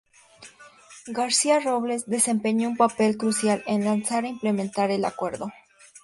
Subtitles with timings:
[1.19, 5.51] García Robles desempeñó un papel crucial en lanzar e implementar el acuerdo.